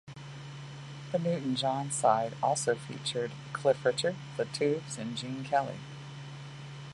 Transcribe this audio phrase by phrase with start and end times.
[1.11, 5.77] The Newton-John side also featured Cliff Richard, The Tubes and Gene Kelly.